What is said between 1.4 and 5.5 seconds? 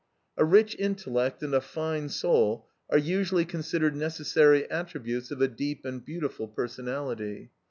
and a fine soul are usually considered necessary attributes of a